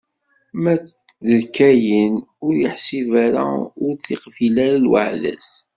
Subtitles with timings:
[0.61, 0.73] Ma
[1.27, 2.15] d Kayin,
[2.45, 3.47] ur t-iḥsib ara,
[3.83, 5.49] ur d-iqbil ara lweɛda-s.